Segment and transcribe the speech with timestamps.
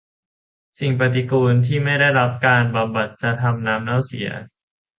[0.79, 4.29] สิ่งปฏิกูลที่ไม่ได้รับการบำบัดจะทำน้ำเน่าเสีย